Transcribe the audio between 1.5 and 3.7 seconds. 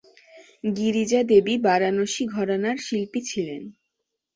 বারাণসী ঘরানার শিল্পী ছিলেন।